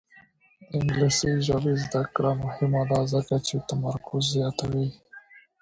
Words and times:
د 0.69 0.71
انګلیسي 0.77 1.31
ژبې 1.47 1.73
زده 1.83 2.03
کړه 2.15 2.31
مهمه 2.45 2.81
ده 2.91 2.99
ځکه 3.13 3.35
چې 3.47 3.55
تمرکز 3.69 4.23
زیاتوي. 4.35 4.87